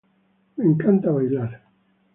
Me 0.55 0.65
encanta 0.65 1.11
bailar. 1.11 1.51